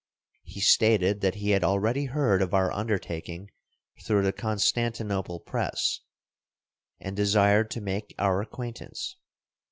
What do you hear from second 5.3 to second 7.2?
press, and